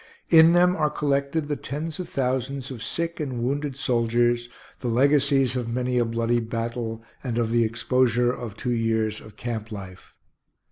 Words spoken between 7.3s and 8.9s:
of the exposure of two